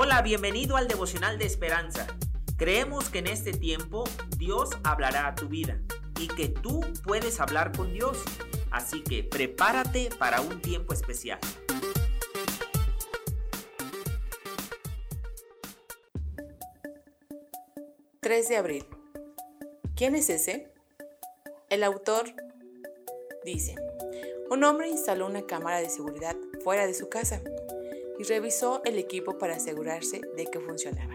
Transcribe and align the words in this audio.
Hola, 0.00 0.22
bienvenido 0.22 0.76
al 0.76 0.86
devocional 0.86 1.38
de 1.38 1.44
esperanza. 1.46 2.06
Creemos 2.56 3.10
que 3.10 3.18
en 3.18 3.26
este 3.26 3.50
tiempo 3.50 4.04
Dios 4.36 4.70
hablará 4.84 5.26
a 5.26 5.34
tu 5.34 5.48
vida 5.48 5.80
y 6.20 6.28
que 6.28 6.48
tú 6.48 6.82
puedes 7.02 7.40
hablar 7.40 7.76
con 7.76 7.92
Dios. 7.92 8.16
Así 8.70 9.02
que 9.02 9.24
prepárate 9.24 10.10
para 10.16 10.40
un 10.40 10.62
tiempo 10.62 10.94
especial. 10.94 11.40
...3 18.20 18.48
de 18.48 18.56
abril. 18.56 18.86
¿Quién 19.96 20.14
es 20.14 20.30
ese? 20.30 20.72
El 21.70 21.82
autor 21.82 22.32
dice, 23.44 23.74
un 24.48 24.62
hombre 24.62 24.88
instaló 24.88 25.26
una 25.26 25.44
cámara 25.44 25.80
de 25.80 25.90
seguridad 25.90 26.36
fuera 26.62 26.86
de 26.86 26.94
su 26.94 27.08
casa 27.08 27.42
y 28.18 28.24
revisó 28.24 28.82
el 28.84 28.98
equipo 28.98 29.38
para 29.38 29.56
asegurarse 29.56 30.20
de 30.36 30.46
que 30.46 30.60
funcionaba. 30.60 31.14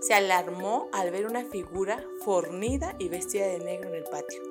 Se 0.00 0.14
alarmó 0.14 0.88
al 0.92 1.10
ver 1.10 1.26
una 1.26 1.44
figura 1.44 2.04
fornida 2.24 2.94
y 2.98 3.08
vestida 3.08 3.46
de 3.46 3.58
negro 3.58 3.88
en 3.88 3.94
el 3.94 4.04
patio. 4.04 4.42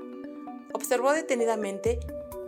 Observó 0.73 1.14
detenidamente 1.14 2.00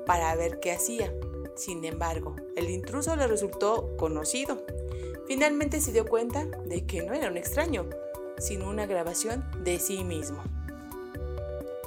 para 0.05 0.33
ver 0.35 0.59
qué 0.59 0.71
hacía. 0.71 1.13
Sin 1.55 1.85
embargo, 1.85 2.35
el 2.55 2.69
intruso 2.69 3.15
le 3.15 3.27
resultó 3.27 3.95
conocido. 3.97 4.65
Finalmente 5.27 5.81
se 5.81 5.91
dio 5.91 6.05
cuenta 6.05 6.45
de 6.45 6.85
que 6.85 7.03
no 7.03 7.13
era 7.13 7.29
un 7.29 7.37
extraño, 7.37 7.89
sino 8.37 8.69
una 8.69 8.85
grabación 8.85 9.45
de 9.63 9.79
sí 9.79 10.03
mismo. 10.03 10.43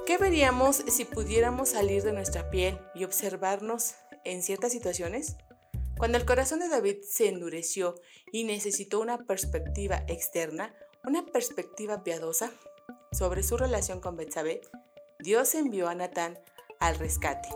¿Qué 0.07 0.17
veríamos 0.17 0.77
si 0.77 1.05
pudiéramos 1.05 1.71
salir 1.71 2.03
de 2.03 2.13
nuestra 2.13 2.51
piel 2.51 2.79
y 2.95 3.05
observarnos 3.05 3.95
en 4.25 4.43
ciertas 4.43 4.73
situaciones? 4.73 5.37
Cuando 5.99 6.17
el 6.17 6.25
corazón 6.25 6.61
de 6.61 6.69
David 6.69 6.99
se 7.03 7.29
endureció 7.29 7.97
y 8.31 8.45
necesitó 8.45 9.01
una 9.01 9.19
perspectiva 9.19 10.05
externa, 10.07 10.73
una 11.05 11.27
perspectiva 11.27 12.05
piadosa 12.05 12.53
sobre 13.11 13.43
su 13.43 13.57
relación 13.57 14.01
con 14.01 14.17
Betsabé, 14.17 14.61
Dios 15.19 15.57
envió 15.57 15.89
a 15.89 15.97
Natán 15.97 16.39
al 16.79 16.97
rescate. 17.01 17.49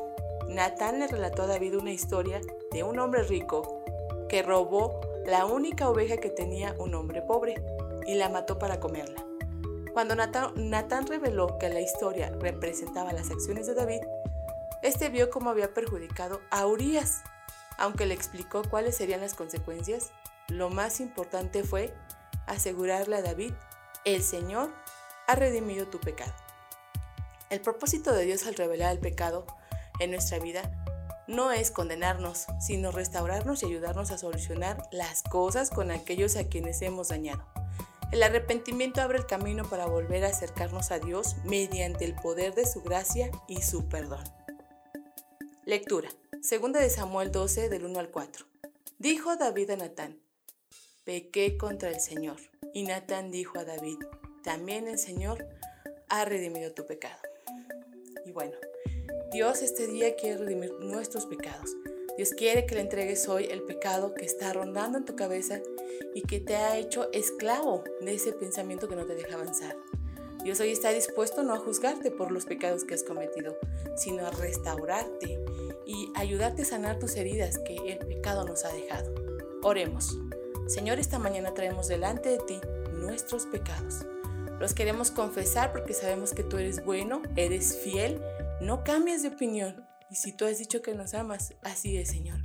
Natán 0.49 0.99
le 0.99 1.07
relató 1.07 1.43
a 1.43 1.47
David 1.47 1.77
una 1.77 1.93
historia 1.93 2.41
de 2.73 2.83
un 2.83 2.99
hombre 2.99 3.23
rico 3.23 3.85
que 4.29 4.43
robó 4.43 5.01
la 5.25 5.47
única 5.47 5.89
oveja 5.89 6.17
que 6.17 6.31
tenía 6.31 6.75
un 6.79 6.95
hombre 6.95 7.23
pobre 7.23 7.63
y 8.09 8.17
la 8.17 8.29
mató 8.29 8.59
para 8.59 8.81
comerla. 8.81 9.25
Cuando 9.93 10.17
Natán, 10.17 11.07
reveló 11.07 11.59
que 11.59 11.69
la 11.69 11.81
historia 11.81 12.35
representaba 12.41 13.13
las 13.13 13.31
acciones 13.31 13.69
de 13.69 13.75
David, 13.75 14.01
este 14.83 15.11
vio 15.11 15.31
cómo 15.31 15.51
había 15.51 15.73
perjudicado 15.73 16.41
a 16.51 16.67
Urias 16.67 17.23
aunque 17.83 18.07
le 18.07 18.15
explicó 18.15 18.63
cuáles 18.63 18.97
serían 18.97 19.23
las 19.23 19.35
consecuencias, 19.35 20.13
lo 20.47 20.71
más 20.71 21.01
importante 21.01 21.65
fue 21.65 21.93
asegurarle 22.47 23.17
a 23.17 23.23
David, 23.23 23.55
el 24.05 24.23
Señor 24.23 24.73
ha 25.27 25.35
redimido 25.35 25.89
tu 25.89 25.99
pecado. 25.99 26.33
El 27.51 27.61
propósito 27.61 28.13
de 28.13 28.25
Dios 28.25 28.47
al 28.47 28.55
revelar 28.55 28.93
el 28.93 29.01
pecado 29.01 29.49
en 29.99 30.13
nuestra 30.13 30.39
vida 30.39 30.63
no 31.27 31.51
es 31.51 31.73
condenarnos, 31.73 32.47
sino 32.61 32.93
restaurarnos 32.93 33.65
y 33.65 33.67
ayudarnos 33.67 34.13
a 34.13 34.19
solucionar 34.19 34.89
las 34.93 35.25
cosas 35.25 35.71
con 35.71 35.91
aquellos 35.91 36.37
a 36.37 36.45
quienes 36.45 36.83
hemos 36.83 37.09
dañado. 37.09 37.45
El 38.13 38.23
arrepentimiento 38.23 39.03
abre 39.03 39.19
el 39.19 39.27
camino 39.27 39.69
para 39.69 39.87
volver 39.87 40.25
a 40.25 40.29
acercarnos 40.29 40.93
a 40.93 41.01
Dios 41.01 41.35
mediante 41.45 42.05
el 42.05 42.15
poder 42.15 42.55
de 42.55 42.65
su 42.65 42.81
gracia 42.81 43.33
y 43.49 43.63
su 43.63 43.89
perdón. 43.89 44.23
Lectura. 45.65 46.11
Segunda 46.43 46.81
de 46.81 46.91
Samuel 46.91 47.31
12 47.31 47.69
del 47.69 47.85
1 47.85 48.01
al 48.01 48.11
4. 48.11 48.47
Dijo 48.99 49.37
David 49.37 49.71
a 49.71 49.77
Natán, 49.77 50.19
pequé 51.05 51.57
contra 51.57 51.89
el 51.89 52.01
Señor. 52.01 52.39
Y 52.75 52.83
Natán 52.83 53.31
dijo 53.31 53.61
a 53.61 53.65
David, 53.65 53.99
también 54.43 54.89
el 54.89 54.99
Señor 54.99 55.47
ha 56.09 56.25
redimido 56.25 56.73
tu 56.73 56.85
pecado. 56.85 57.21
Y 58.27 58.33
bueno, 58.33 58.57
Dios 59.31 59.63
este 59.63 59.87
día 59.87 60.17
quiere 60.17 60.39
redimir 60.39 60.73
nuestros 60.81 61.27
pecados. 61.27 61.77
Dios 62.17 62.31
quiere 62.31 62.67
que 62.67 62.75
le 62.75 62.81
entregues 62.81 63.29
hoy 63.29 63.45
el 63.45 63.63
pecado 63.63 64.13
que 64.13 64.25
está 64.25 64.53
rondando 64.53 64.99
en 64.99 65.05
tu 65.05 65.15
cabeza 65.15 65.61
y 66.13 66.23
que 66.23 66.41
te 66.41 66.57
ha 66.57 66.77
hecho 66.77 67.09
esclavo 67.13 67.85
de 68.01 68.15
ese 68.15 68.33
pensamiento 68.33 68.89
que 68.89 68.97
no 68.97 69.07
te 69.07 69.15
deja 69.15 69.37
avanzar. 69.37 69.77
Dios 70.43 70.59
hoy 70.59 70.73
está 70.73 70.91
dispuesto 70.91 71.45
no 71.45 71.55
a 71.55 71.59
juzgarte 71.59 72.11
por 72.11 72.33
los 72.33 72.47
pecados 72.47 72.83
que 72.83 72.95
has 72.95 73.05
cometido, 73.05 73.57
sino 73.97 74.27
a 74.27 74.31
restaurarte 74.33 75.39
ayudarte 76.23 76.63
a 76.63 76.65
sanar 76.65 76.99
tus 76.99 77.17
heridas 77.17 77.59
que 77.59 77.77
el 77.77 77.99
pecado 77.99 78.45
nos 78.45 78.65
ha 78.65 78.73
dejado. 78.73 79.13
Oremos. 79.63 80.19
Señor, 80.69 80.99
esta 80.99 81.19
mañana 81.19 81.53
traemos 81.53 81.89
delante 81.89 82.31
de 82.31 82.39
ti 82.39 82.61
nuestros 82.93 83.47
pecados. 83.47 84.07
Los 84.61 84.75
queremos 84.75 85.11
confesar 85.11 85.73
porque 85.73 85.93
sabemos 85.93 86.33
que 86.33 86.45
tú 86.45 86.59
eres 86.59 86.85
bueno, 86.85 87.23
eres 87.37 87.77
fiel, 87.77 88.23
no 88.61 88.85
cambias 88.85 89.23
de 89.23 89.29
opinión. 89.29 89.85
Y 90.11 90.15
si 90.15 90.33
tú 90.33 90.45
has 90.45 90.59
dicho 90.59 90.81
que 90.81 90.95
nos 90.95 91.15
amas, 91.15 91.55
así 91.63 91.99
es, 91.99 92.11
Señor. 92.11 92.41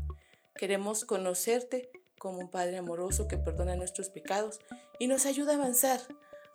Queremos 0.55 1.05
conocerte 1.05 1.91
como 2.17 2.39
un 2.39 2.49
Padre 2.49 2.77
amoroso 2.77 3.27
que 3.27 3.37
perdona 3.37 3.75
nuestros 3.75 4.09
pecados 4.09 4.59
y 4.97 5.07
nos 5.07 5.27
ayuda 5.27 5.53
a 5.53 5.55
avanzar 5.57 6.01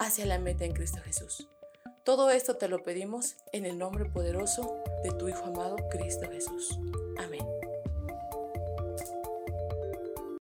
hacia 0.00 0.26
la 0.26 0.40
meta 0.40 0.64
en 0.64 0.72
Cristo 0.72 0.98
Jesús. 1.04 1.48
Todo 2.04 2.30
esto 2.30 2.56
te 2.56 2.66
lo 2.66 2.82
pedimos 2.82 3.36
en 3.52 3.64
el 3.64 3.78
nombre 3.78 4.06
poderoso 4.06 4.82
de 5.04 5.12
tu 5.12 5.28
Hijo 5.28 5.44
amado, 5.44 5.76
Cristo 5.88 6.28
Jesús. 6.28 6.76
Amén. 7.16 7.61